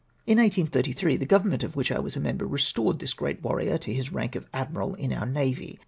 "In 0.25 0.39
1833, 0.39 1.15
the 1.17 1.27
Gfovernment 1.27 1.61
of 1.61 1.75
which 1.75 1.91
I 1.91 1.99
was 1.99 2.15
a 2.15 2.19
member 2.19 2.47
re 2.47 2.57
stored 2.59 2.97
this 2.97 3.13
great 3.13 3.43
warrior 3.43 3.77
to 3.77 3.93
his 3.93 4.11
rank 4.11 4.35
of 4.35 4.47
Admiral 4.51 4.95
in 4.95 5.13
our 5.13 5.27
navy. 5.27 5.79